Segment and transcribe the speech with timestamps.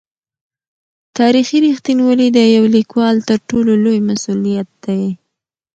[1.17, 5.03] تاریخي رښتینولي د یو لیکوال تر ټولو لوی مسوولیت دی.